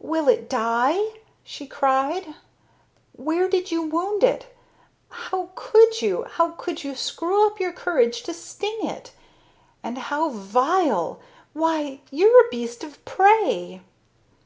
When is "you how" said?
6.00-6.52